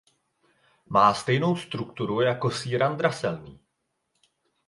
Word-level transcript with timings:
Má 0.85 1.13
stejnou 1.13 1.55
strukturu 1.55 2.21
jako 2.21 2.51
síran 2.51 2.97
draselný. 2.97 3.59